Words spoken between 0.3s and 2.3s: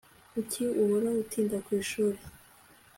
Kuki uhora utinda kwishuri